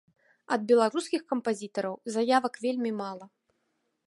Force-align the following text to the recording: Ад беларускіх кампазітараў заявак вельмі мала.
Ад 0.55 0.61
беларускіх 0.71 1.21
кампазітараў 1.33 1.95
заявак 2.17 2.53
вельмі 2.67 2.91
мала. 3.05 3.25